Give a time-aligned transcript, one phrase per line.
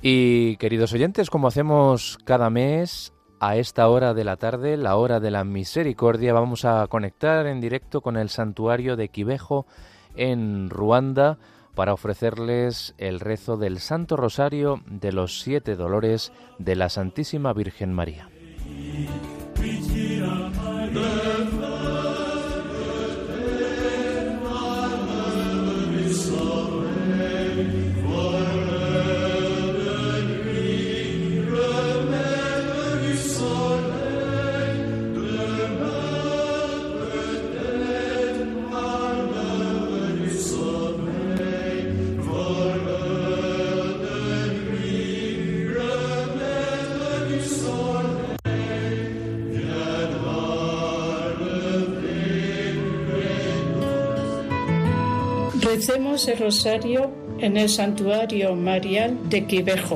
[0.00, 5.20] Y queridos oyentes, como hacemos cada mes a esta hora de la tarde, la hora
[5.20, 9.66] de la misericordia, vamos a conectar en directo con el santuario de Quivejo
[10.14, 11.38] en Ruanda
[11.74, 17.92] para ofrecerles el rezo del Santo Rosario de los Siete Dolores de la Santísima Virgen
[17.92, 18.28] María.
[56.26, 59.94] El rosario en el santuario marial de Quivejo.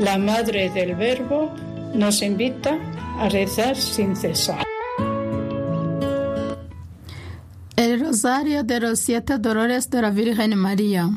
[0.00, 1.54] La Madre del Verbo
[1.94, 2.76] nos invita
[3.20, 4.64] a rezar sin cesar.
[7.76, 11.10] El Rosario de los Siete Dolores de la Virgen María.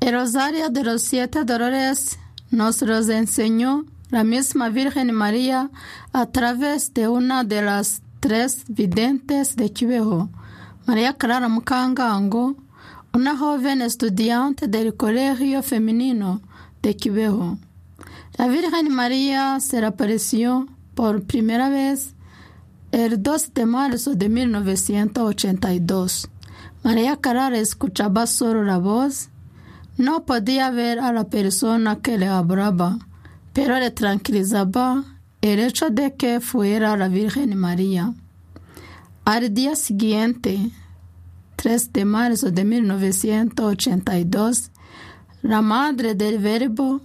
[0.00, 2.18] El Rosario de los Siete Dolores
[2.50, 5.70] nos los enseñó la misma Virgen María
[6.12, 10.30] a través de una de las tres videntes de Kibeho,
[10.86, 12.56] María Clara Mukangango,
[13.12, 16.40] una joven estudiante del Colegio Femenino
[16.80, 17.58] de Kibeho.
[18.38, 22.14] La Virgen María se apareció por primera vez
[22.92, 26.30] el 2 de marzo de 1982.
[26.82, 29.28] María Clara escuchaba solo la voz.
[29.98, 33.00] No podía ver a la persona que le hablaba,
[33.52, 35.13] pero le tranquilizaba
[35.44, 38.14] el hecho de que fuera la Virgen María.
[39.26, 40.70] Al día siguiente,
[41.56, 44.70] 3 de marzo de 1982,
[45.42, 47.02] la Madre del Verbo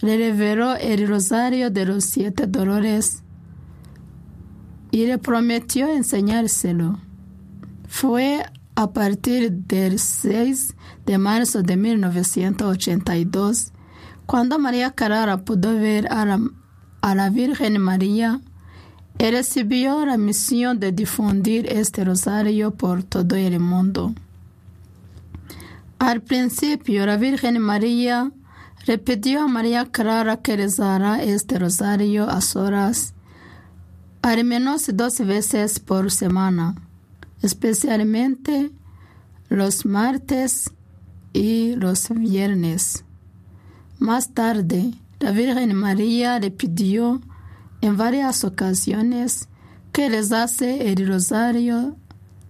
[0.00, 3.24] le reveló el rosario de los siete dolores
[4.92, 7.00] y le prometió enseñárselo.
[7.88, 8.44] Fue
[8.76, 13.72] a partir del 6 de marzo de 1982
[14.26, 16.38] cuando María Carrara pudo ver a la
[17.02, 18.40] a la Virgen María,
[19.18, 24.14] recibió la misión de difundir este rosario por todo el mundo.
[25.98, 28.32] Al principio, la Virgen María
[28.86, 33.14] le pidió a María Clara que rezara este rosario a solas,
[34.22, 36.74] al menos dos veces por semana,
[37.42, 38.70] especialmente
[39.48, 40.72] los martes
[41.32, 43.04] y los viernes.
[43.98, 47.20] Más tarde, la Virgen María le pidió
[47.80, 49.48] en varias ocasiones
[49.92, 51.96] que hace el rosario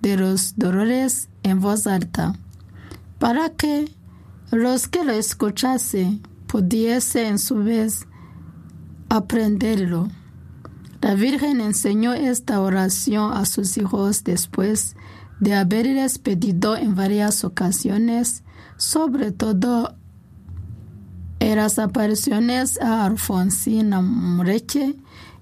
[0.00, 2.32] de los dolores en voz alta,
[3.18, 3.94] para que
[4.50, 8.06] los que lo escuchasen pudiesen en su vez
[9.10, 10.08] aprenderlo.
[11.02, 14.96] La Virgen enseñó esta oración a sus hijos después
[15.40, 18.44] de haberles pedido en varias ocasiones,
[18.78, 19.94] sobre todo
[21.42, 24.94] en las apariciones a Alfonsina Mureche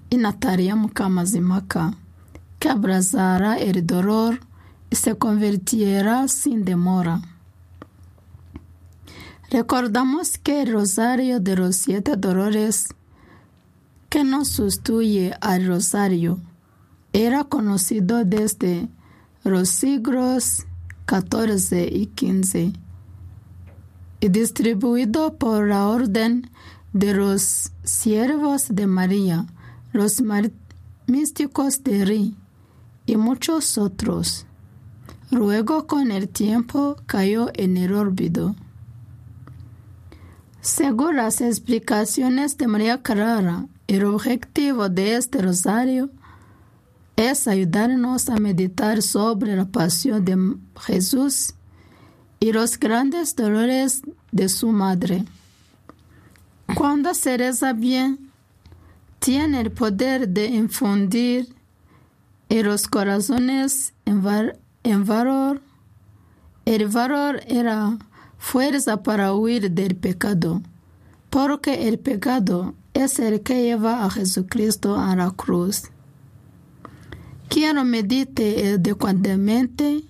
[0.09, 1.93] y Natalia Mukamazimaka,
[2.57, 4.39] que abrazara el dolor
[4.89, 7.21] y se convirtiera sin demora.
[9.51, 12.87] Recordamos que el rosario de los siete dolores
[14.09, 16.39] que nos sustituye al rosario
[17.13, 18.89] era conocido desde
[19.43, 20.65] los siglos
[21.07, 22.90] XIV y XV
[24.21, 26.49] y distribuido por la orden
[26.93, 29.47] de los siervos de María,
[29.91, 30.23] los
[31.07, 32.35] místicos de Ri
[33.05, 34.45] y muchos otros.
[35.31, 38.55] Luego con el tiempo cayó en el olvido.
[40.61, 46.11] Según las explicaciones de María Carrara, el objetivo de este rosario
[47.15, 50.37] es ayudarnos a meditar sobre la pasión de
[50.79, 51.55] Jesús
[52.41, 54.01] y los grandes dolores
[54.31, 55.23] de su madre.
[56.75, 58.31] Cuando se reza bien,
[59.19, 61.53] tiene el poder de infundir
[62.49, 64.23] en los corazones en,
[65.05, 65.61] valor.
[66.65, 67.99] El valor era
[68.39, 70.63] fuerza para huir del pecado,
[71.29, 75.83] porque el pecado es el que lleva a Jesucristo a la cruz.
[77.49, 80.05] Quiero medite adecuadamente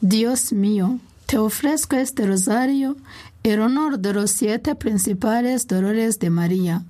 [0.00, 2.96] Dios mío, te ofrezco este rosario
[3.42, 6.84] en honor de los siete principales dolores de María,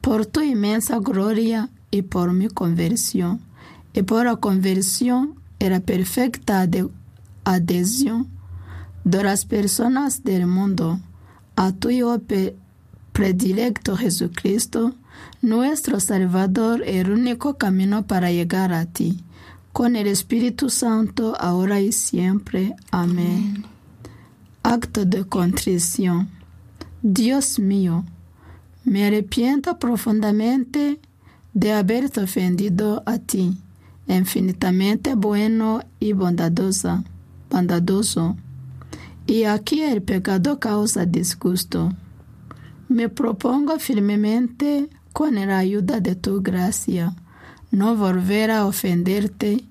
[0.00, 3.40] por tu inmensa gloria y por mi conversión,
[3.92, 6.68] y por la conversión y la perfecta
[7.44, 8.28] adhesión
[9.04, 11.00] de las personas del mundo
[11.56, 12.20] a tu Hijo
[13.12, 14.94] predilecto Jesucristo,
[15.40, 19.22] nuestro Salvador, el único camino para llegar a ti.
[19.72, 22.74] Con el Espíritu Santo, ahora y siempre.
[22.90, 23.75] Amén.
[24.68, 26.28] Acto de contrición.
[27.00, 28.04] Dios mío,
[28.82, 30.98] me arrepiento profundamente
[31.54, 33.56] de haberte ofendido a ti,
[34.08, 37.04] infinitamente bueno y bondadosa,
[37.48, 38.36] bondadoso.
[39.24, 41.92] Y aquí el pecado causa disgusto.
[42.88, 47.14] Me propongo firmemente, con la ayuda de tu gracia,
[47.70, 49.64] no volver a ofenderte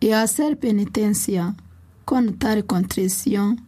[0.00, 1.54] y hacer penitencia.
[2.06, 3.67] Con tal contrición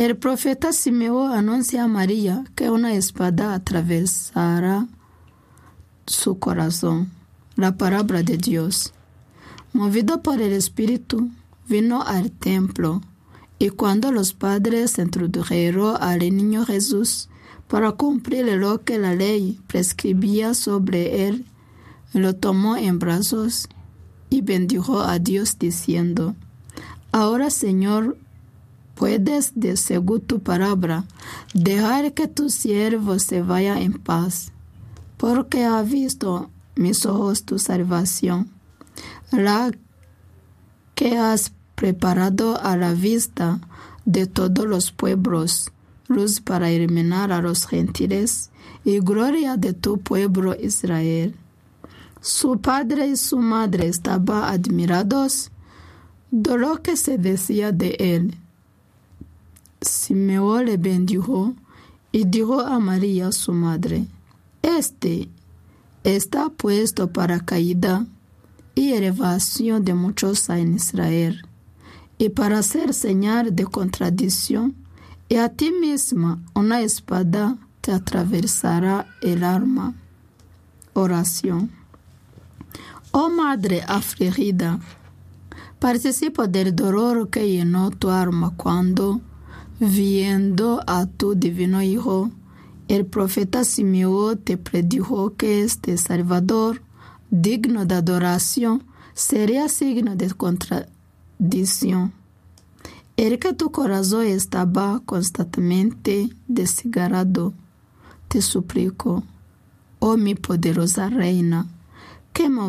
[0.00, 4.88] El profeta Simeón anuncia a María que una espada atravesará
[6.06, 7.10] su corazón,
[7.54, 8.94] la palabra de Dios.
[9.74, 11.28] Movido por el Espíritu,
[11.68, 13.02] vino al templo
[13.58, 17.28] y cuando los padres introdujeron al niño Jesús
[17.68, 21.44] para cumplir lo que la ley prescribía sobre él,
[22.14, 23.68] lo tomó en brazos
[24.30, 26.36] y bendijo a Dios diciendo,
[27.12, 28.16] Ahora Señor,
[29.00, 31.04] puedes, de según tu palabra,
[31.54, 34.52] dejar que tu siervo se vaya en paz,
[35.16, 38.50] porque ha visto mis ojos tu salvación,
[39.32, 39.70] la
[40.94, 43.58] que has preparado a la vista
[44.04, 45.72] de todos los pueblos,
[46.06, 48.50] luz para iluminar a los gentiles
[48.84, 51.34] y gloria de tu pueblo Israel.
[52.20, 55.50] Su padre y su madre estaban admirados
[56.30, 58.36] de lo que se decía de él.
[59.80, 61.54] Simeón le bendijo
[62.12, 64.06] y dijo a María su madre,
[64.62, 65.28] Este
[66.04, 68.06] está puesto para caída
[68.74, 71.46] y elevación de muchos en Israel,
[72.18, 74.74] y para ser señal de contradicción,
[75.28, 79.94] y a ti misma una espada te atravesará el alma.
[80.92, 81.70] Oración.
[83.12, 84.80] Oh Madre afligida,
[85.78, 89.20] participo del dolor que llenó tu alma cuando,
[89.80, 92.30] viendo a tu divino Hijo,
[92.86, 96.82] el profeta Simeón te predijo que este Salvador,
[97.30, 98.84] digno de adoración,
[99.14, 102.12] sería signo de contradicción.
[103.16, 107.54] El que tu corazón estaba constantemente desgarrado,
[108.28, 109.24] te suplico,
[109.98, 111.66] oh mi poderosa Reina,
[112.34, 112.62] que me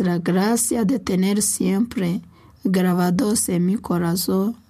[0.00, 2.22] la gracia de tener siempre
[2.64, 4.56] grabados en mi corazón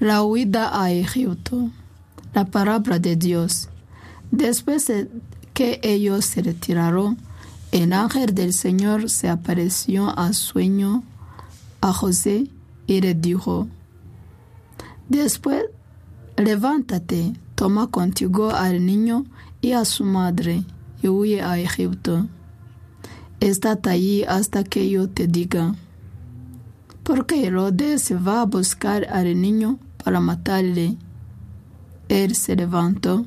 [0.00, 1.70] La huida a Egipto.
[2.34, 3.68] La palabra de Dios.
[4.32, 5.08] Después de
[5.52, 7.16] que ellos se retiraron,
[7.70, 11.04] el ángel del Señor se apareció a sueño
[11.80, 12.48] a José
[12.88, 13.68] y le dijo,
[15.08, 15.62] Después,
[16.36, 19.26] levántate, toma contigo al niño
[19.60, 20.64] y a su madre
[21.02, 22.26] y huye a Egipto.
[23.38, 25.76] Estate allí hasta que yo te diga.
[27.04, 30.96] Porque Herodes va a buscar al niño para matarle.
[32.08, 33.26] Él se levantó,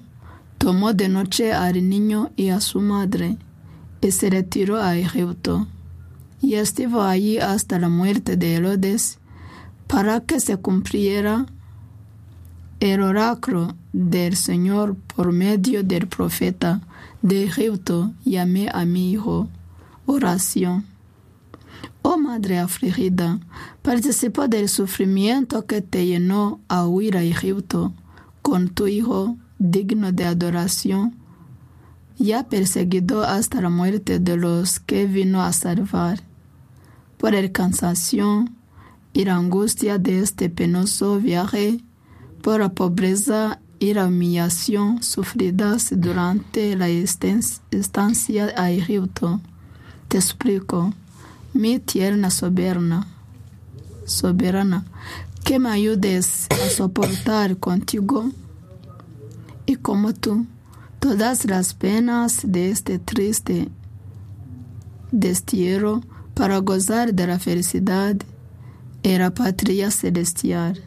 [0.57, 3.37] tomó de noche al niño y a su madre,
[3.99, 5.67] y se retiró a Egipto.
[6.39, 9.17] Y estuvo allí hasta la muerte de Herodes,
[9.87, 11.47] para que se cumpliera
[12.79, 16.81] el oráculo del Señor por medio del profeta
[17.23, 19.49] de Egipto, llamé a mi hijo.
[20.05, 20.85] Oración.
[22.01, 23.39] Oh Madre afligida,
[23.81, 27.93] participa del sufrimiento que te llenó a huir a Egipto
[28.41, 31.15] con tu Hijo digno de adoración,
[32.17, 36.21] ya perseguido hasta la muerte de los que vino a salvar.
[37.17, 38.45] Por el cansancio
[39.13, 41.79] y la angustia de este penoso viaje,
[42.41, 49.41] por la pobreza y la humillación sufridas durante la estancia a Egipto.
[50.07, 50.93] Te explico
[51.57, 53.07] mi tierna soberana,
[54.05, 54.85] soberana,
[55.43, 58.29] que me ayudes a soportar contigo
[59.65, 60.45] y como tú
[60.99, 63.69] todas las penas de este triste
[65.11, 66.01] destierro
[66.35, 68.15] para gozar de la felicidad
[69.01, 70.86] y la patria celestial.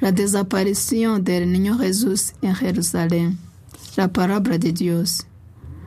[0.00, 3.38] La desaparición del niño Jesús en Jerusalén.
[3.96, 5.26] La palabra de Dios.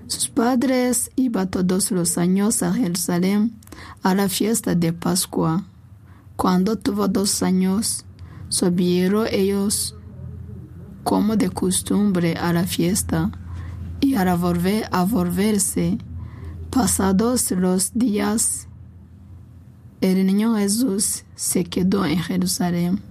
[0.07, 3.53] Sus padres iban todos los años a Jerusalén
[4.01, 5.65] a la fiesta de Pascua.
[6.35, 8.05] Cuando tuvo dos años,
[8.49, 9.95] subieron ellos
[11.03, 13.31] como de costumbre a la fiesta
[13.99, 15.97] y al volver a volverse,
[16.69, 18.67] pasados los días,
[20.01, 23.01] el niño Jesús se quedó en Jerusalén,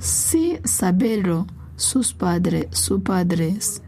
[0.00, 3.82] sin saberlo sus padres, sus padres,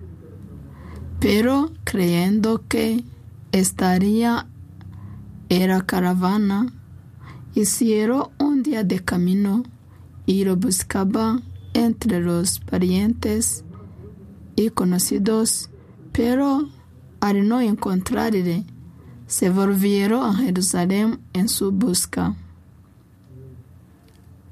[1.18, 3.04] pero creyendo que
[3.50, 4.46] estaría
[5.48, 6.72] en la caravana,
[7.54, 9.64] hicieron un día de camino
[10.26, 11.42] y lo buscaban
[11.74, 13.64] entre los parientes
[14.54, 15.70] y conocidos,
[16.12, 16.68] pero
[17.20, 18.64] al no encontrarle,
[19.26, 22.36] se volvieron a Jerusalén en su busca.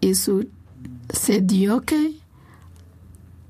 [0.00, 0.14] Y
[1.12, 2.18] sucedió que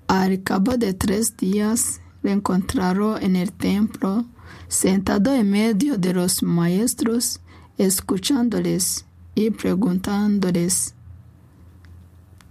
[0.07, 4.25] al cabo de tres días le encontraron en el templo,
[4.69, 7.41] sentado en medio de los maestros,
[7.79, 10.95] escuchándoles y preguntándoles.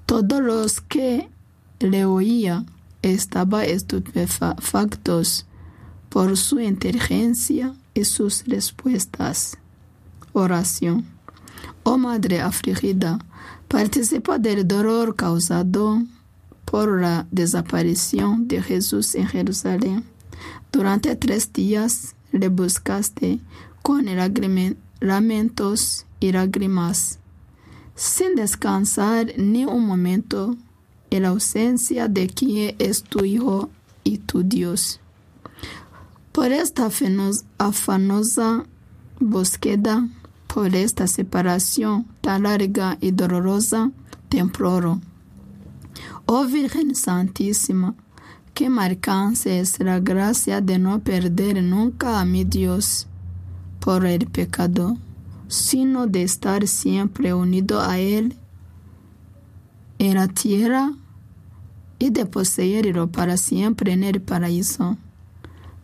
[0.06, 1.30] Todos los que
[1.80, 2.66] le oían
[3.02, 5.46] estaban estupefactos
[6.10, 9.58] por su inteligencia y sus respuestas.
[10.34, 11.06] Oración.
[11.84, 13.20] Oh Madre afligida,
[13.70, 16.02] participa del dolor causado
[16.66, 20.04] por la desaparición de Jesús en Jerusalén.
[20.72, 23.40] Durante tres días le buscaste
[23.84, 24.06] con
[25.00, 27.20] lamentos y lágrimas,
[27.96, 30.58] sin descansar ni un momento
[31.12, 33.70] en la ausencia de quien es tu Hijo
[34.04, 35.00] y tu Dios.
[36.32, 36.90] Por esta
[37.58, 38.66] afanosa
[39.20, 40.08] búsqueda,
[40.54, 43.92] por esta separación tan larga y dolorosa,
[44.30, 45.00] te imploro.
[46.26, 47.94] Oh Virgen Santísima,
[48.56, 53.08] que me alcances la gracia de no perder nunca a mi Dios
[53.80, 54.98] por el pecado,
[55.48, 58.36] sino de estar siempre unido a Él
[60.00, 60.94] en la tierra
[62.00, 64.98] y de poseerlo para siempre en el paraíso.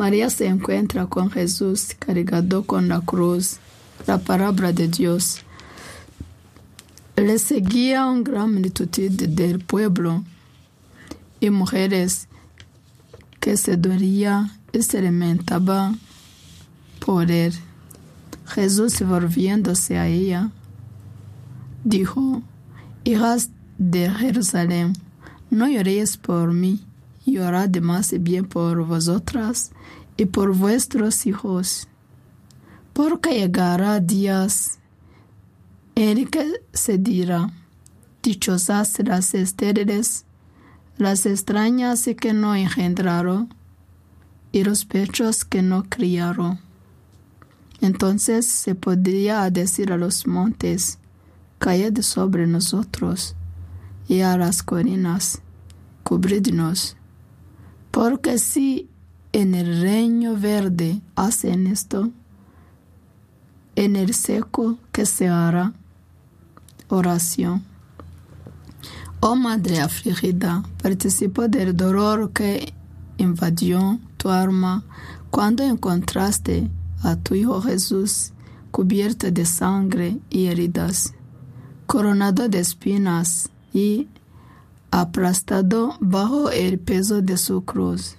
[0.00, 3.58] María se encuentra con Jesús cargado con la cruz,
[4.06, 5.42] la palabra de Dios.
[7.16, 10.24] Le seguía una gran multitud del pueblo
[11.38, 12.28] y mujeres
[13.40, 16.00] que se dolían y se lamentaban
[17.04, 17.52] por él.
[18.46, 20.50] Jesús volviéndose a ella,
[21.84, 22.40] dijo,
[23.04, 24.94] hijas de Jerusalén,
[25.50, 26.82] no lloréis por mí,
[27.24, 29.72] llorad más bien por vosotras
[30.16, 31.88] y por vuestros hijos,
[32.92, 34.78] porque llegará días
[35.94, 37.52] en que se dirá,
[38.22, 40.24] dichosas las estériles,
[40.96, 43.54] las extrañas y que no engendraron,
[44.52, 46.60] y los pechos que no criaron.
[47.80, 50.98] Entonces se podría decir a los montes,
[51.58, 53.36] caed sobre nosotros,
[54.08, 55.40] y a las colinas,
[56.02, 56.96] cubridnos.
[57.90, 58.88] Porque si
[59.32, 62.10] en el reino verde hacen esto,
[63.76, 65.72] en el seco que se hará
[66.88, 67.64] oración.
[69.20, 72.72] Oh Madre afligida, participó del dolor que
[73.18, 74.82] invadió tu alma
[75.30, 76.70] cuando encontraste
[77.02, 78.32] a tu Hijo Jesús
[78.70, 81.14] cubierto de sangre y heridas,
[81.86, 84.08] coronado de espinas y
[84.90, 88.16] aplastado bajo el peso de su cruz.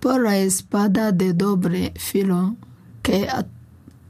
[0.00, 2.56] Por la espada de doble filo
[3.02, 3.28] que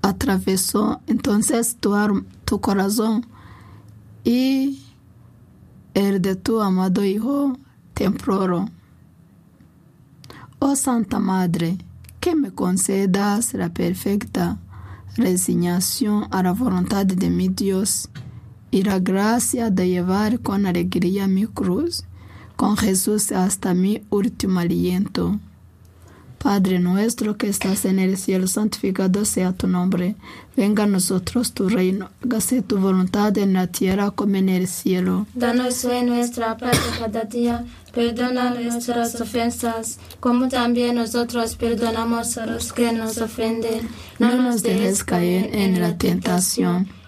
[0.02, 3.26] atravesó entonces tu, corazón
[4.24, 4.82] y
[5.94, 7.58] el de tu amado Hijo
[7.94, 8.70] temprano.
[10.58, 11.78] Oh Santa Madre,
[12.20, 14.58] que me concedas la perfecta
[15.16, 18.10] resignación a la voluntad de mi Dios
[18.70, 22.04] y la gracia de llevar con alegría mi cruz,
[22.56, 25.38] con Jesús hasta mi último aliento.
[26.38, 30.14] Padre nuestro que estás en el cielo, santificado sea tu nombre.
[30.56, 32.10] Venga a nosotros tu reino.
[32.22, 35.26] Hágase tu voluntad en la tierra como en el cielo.
[35.34, 37.64] Danos hoy nuestra paz cada día.
[37.92, 43.88] Perdona nuestras ofensas, como también nosotros perdonamos a los que nos ofenden.
[44.18, 46.88] No nos dejes caer en la tentación.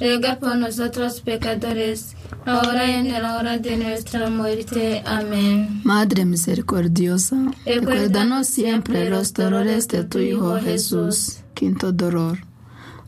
[0.00, 5.02] ruega por nosotros pecadores, ahora y en la hora de nuestra muerte.
[5.06, 5.80] Amén.
[5.84, 11.40] Madre misericordiosa, recuérdanos siempre los dolores de tu Hijo Jesús.
[11.54, 12.38] Quinto dolor.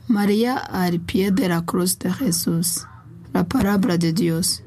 [0.09, 2.87] María al pie de la cruz de Jesús.
[3.33, 4.65] La palabra de Dios.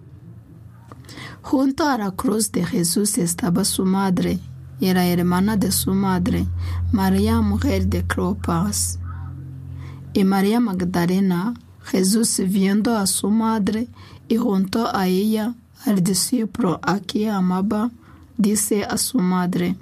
[1.41, 4.39] Junto a la cruz de Jesús estaba su madre
[4.79, 6.47] y la hermana de su madre,
[6.91, 8.99] María, mujer de Cleopas.
[10.13, 11.53] Y María Magdalena,
[11.84, 13.88] Jesús viendo a su madre
[14.28, 17.91] y junto a ella al discípulo a quien amaba,
[18.38, 19.76] dice a su madre,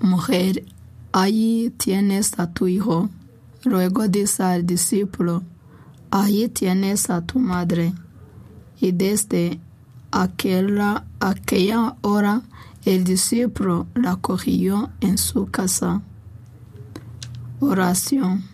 [0.00, 0.64] Mujer,
[1.12, 3.08] allí tienes a tu hijo.
[3.64, 5.44] Luego dice al discípulo,
[6.10, 7.94] Allí tienes a tu madre.
[8.80, 9.60] Y desde
[10.10, 12.42] aquella, aquella hora
[12.84, 16.02] el discípulo la cogió en su casa.
[17.60, 18.51] Oración.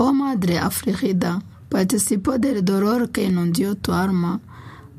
[0.00, 4.40] Oh Madre afligida, participo del dolor que inundió tu alma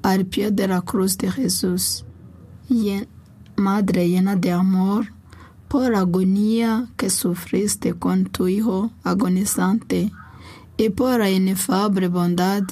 [0.04, 2.04] al pie de la cruz de Jesús.
[2.70, 3.08] Y,
[3.56, 5.14] Madre llena de amor,
[5.70, 10.12] por la agonía que sufriste con tu Hijo agonizante
[10.76, 12.64] y por la inefable bondad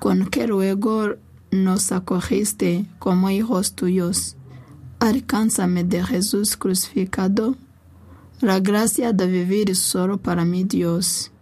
[0.00, 1.14] con que luego
[1.52, 4.36] nos acogiste como hijos tuyos.
[4.98, 7.54] Alcánzame de Jesús crucificado
[8.40, 11.32] la gracia de vivir solo para mi Dios,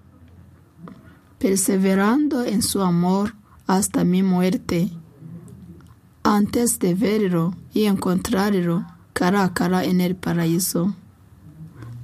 [1.39, 3.35] perseverando en su amor
[3.67, 4.91] hasta mi muerte,
[6.23, 10.95] antes de verlo y encontrarlo cara a cara en el paraíso.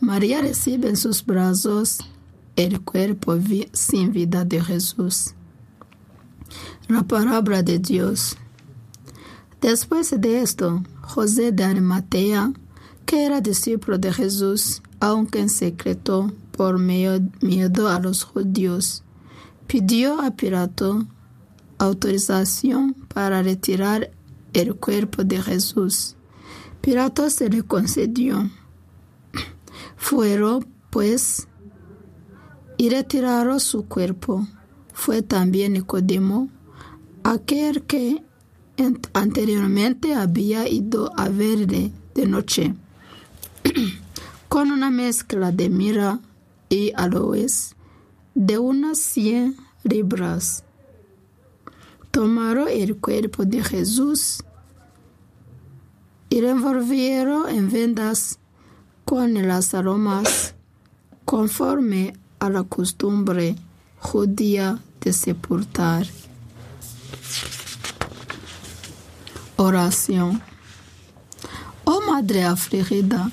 [0.00, 1.98] María recibe en sus brazos
[2.54, 3.36] el cuerpo
[3.72, 5.34] sin vida de Jesús.
[6.86, 8.36] La palabra de Dios.
[9.60, 12.52] Después de esto, José de Arimatea,
[13.06, 19.02] que era discípulo de Jesús, aunque en secreto por miedo a los judíos,
[19.66, 21.06] pidió a Pilato
[21.78, 24.10] autorización para retirar
[24.52, 26.14] el cuerpo de Jesús.
[26.80, 28.48] Pilato se le concedió.
[29.98, 31.48] Fueron, pues,
[32.78, 34.46] y retiraron su cuerpo.
[34.94, 36.48] Fue también Nicodemo,
[37.24, 38.22] aquel que
[39.12, 42.74] anteriormente había ido a verle de noche,
[44.48, 46.20] con una mezcla de mira
[46.68, 47.74] y aloes
[48.34, 50.64] de unas cien libras.
[52.10, 54.42] Tomaron el cuerpo de Jesús
[56.30, 58.38] y lo envolvieron en vendas
[59.08, 60.54] con las aromas
[61.24, 63.56] conforme a la costumbre
[64.00, 66.06] judía de sepultar.
[69.56, 70.42] Oración.
[71.84, 73.30] Oh Madre afligida,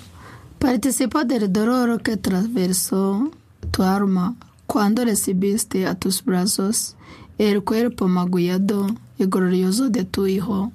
[0.59, 3.31] participa del dolor que atravesó
[3.71, 6.95] tu alma cuando recibiste a tus brazos
[7.37, 10.71] el cuerpo magullado y glorioso de tu Hijo,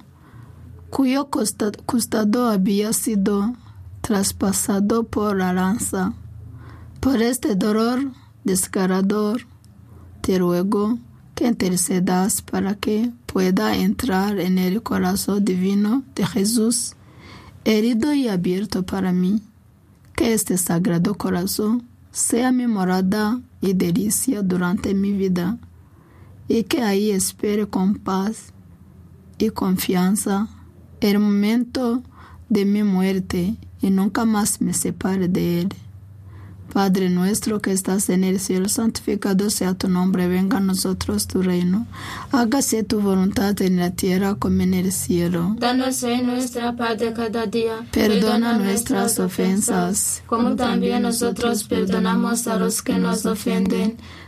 [0.91, 3.55] cuyo costado había sido
[4.01, 6.15] traspasado por la lanza.
[7.01, 8.13] Por este dolor
[8.45, 9.47] desgarrador,
[10.21, 10.99] te ruego
[11.35, 16.97] que intercedas para que pueda entrar en el corazón divino de Jesús,
[17.65, 19.43] herido y abierto para mí.
[20.15, 25.59] Que este sagrado corazón sea mi morada y delicia durante mi vida,
[26.49, 28.53] y que ahí espere con paz
[29.39, 30.49] y confianza
[31.01, 32.03] el momento
[32.49, 35.69] de mi muerte y nunca más me separe de Él.
[36.73, 41.43] Padre nuestro que estás en el cielo, santificado sea tu nombre, venga a nosotros tu
[41.43, 41.87] reino.
[42.31, 45.57] Hágase tu voluntad en la tierra como en el cielo.
[45.59, 47.85] Danos hoy nuestra paz de cada día.
[47.91, 53.97] Perdona nuestras ofensas, como también nosotros perdonamos a los que nos ofenden.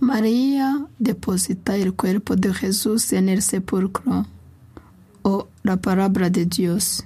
[0.00, 4.26] María deposita el cuerpo de Jesús en el sepulcro
[5.20, 7.04] o la palabra de Dios.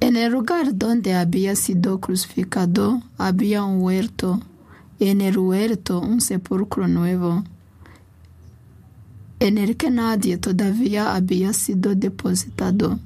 [0.00, 4.40] En el lugar donde había sido crucificado había un huerto,
[4.98, 7.44] en el huerto un sepulcro nuevo,
[9.38, 12.98] en el que nadie todavía había sido depositado.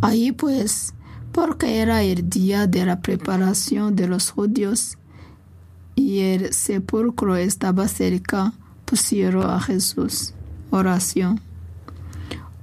[0.00, 0.94] Ahí pues,
[1.30, 4.96] porque era el día de la preparación de los judíos
[5.94, 8.52] y el sepulcro estaba cerca,
[8.84, 10.34] pusieron a Jesús.
[10.70, 11.40] Oración.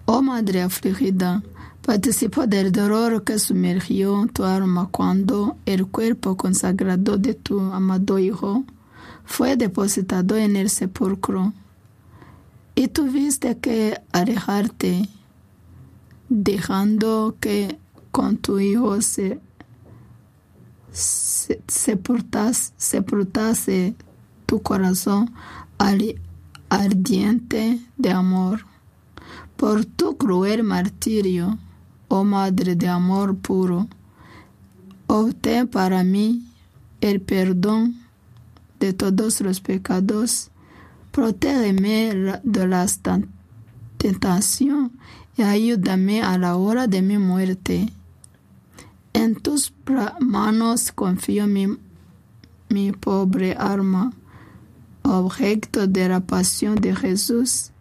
[0.05, 1.43] Oh Madre afligida,
[1.81, 8.63] participa del dolor que sumergió tu alma cuando el cuerpo consagrado de tu amado Hijo
[9.25, 11.53] fue depositado en el sepulcro.
[12.75, 15.09] Y tuviste que alejarte,
[16.29, 17.77] dejando que
[18.11, 19.41] con tu Hijo se,
[20.97, 21.61] se
[24.45, 25.31] tu corazón
[26.69, 28.65] ardiente de amor
[29.57, 31.57] por tu cruel martirio,
[32.07, 33.87] oh Madre de amor puro,
[35.07, 36.45] obtén para mí
[37.01, 37.95] el perdón
[38.79, 40.49] de todos los pecados,
[41.11, 42.99] protégeme de las
[43.97, 44.91] tentaciones
[45.37, 47.91] y ayúdame a la hora de mi muerte.
[49.13, 49.73] En tus
[50.19, 51.67] manos confío mi,
[52.69, 54.13] mi pobre alma,
[55.03, 57.71] objeto de la pasión de Jesús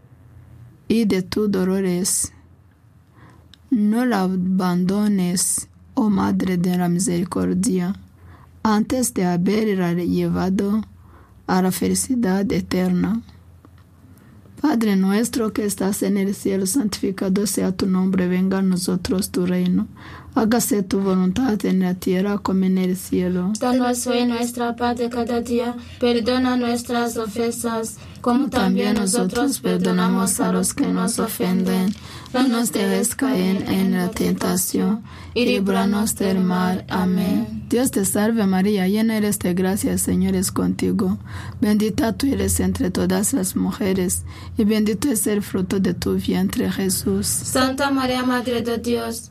[0.88, 2.32] y de tus dolores.
[3.70, 7.94] No la abandones, oh Madre de la Misericordia,
[8.62, 10.82] antes de haberla llevado
[11.46, 13.22] a la felicidad eterna.
[14.60, 19.46] Padre nuestro que estás en el cielo, santificado sea tu nombre, venga a nosotros tu
[19.46, 19.86] reino.
[20.37, 23.55] Hágase tu voluntad en la tierra como en el cielo.
[23.59, 30.53] Danos hoy nuestra paz de cada día, perdona nuestras ofensas, como también nosotros perdonamos a
[30.53, 31.95] los que nos ofenden.
[32.34, 36.84] No nos dejes caer en la tentación y líbranos del mal.
[36.91, 37.64] Amén.
[37.70, 41.16] Dios te salve María, llena eres de gracia, el Señor es contigo.
[41.62, 44.24] Bendita tú eres entre todas las mujeres,
[44.59, 47.26] y bendito es el fruto de tu vientre Jesús.
[47.26, 49.30] Santa María, Madre de Dios,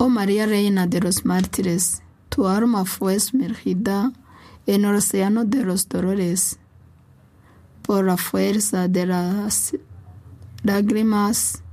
[0.00, 4.12] Oh María, Reina de los mártires, tu alma fue sumergida
[4.64, 6.60] en el océano de los dolores.
[7.82, 9.74] Por la fuerza de las
[10.62, 11.64] lágrimas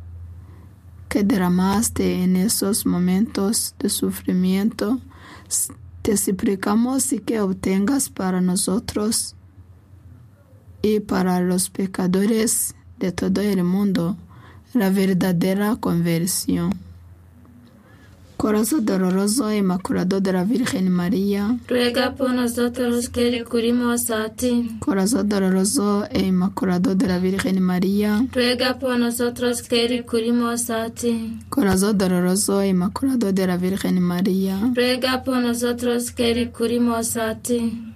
[1.07, 4.99] que derramaste en esos momentos de sufrimiento,
[6.01, 9.35] te suplicamos y que obtengas para nosotros
[10.81, 14.17] y para los pecadores de todo el mundo
[14.73, 16.84] la verdadera conversión.
[18.45, 21.57] Corazón doloroso inmaculado de la Virgen María.
[21.67, 24.69] Ruega por nosotros que recurrimos a ti.
[24.81, 28.23] Corazón doloroso e inmaculado de la Virgen María.
[28.31, 31.39] Ruega por nosotros que recurrimos a ti.
[31.49, 34.59] Corazón doloroso e inmaculado de la Virgen María.
[34.75, 37.95] Ruega por nosotros que recurrimos a ti.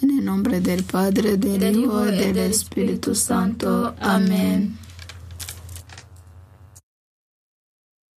[0.00, 3.96] En el nombre del Padre, del Hijo y del Espíritu Santo.
[3.98, 4.78] Amén.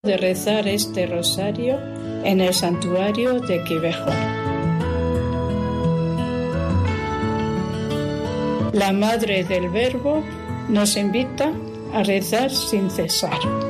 [0.06, 1.78] De rezar este rosario
[2.24, 4.10] en el santuario de Quivejo.
[8.72, 10.22] La Madre del Verbo
[10.68, 11.52] nos invita
[11.92, 13.65] a rezar sin cesar.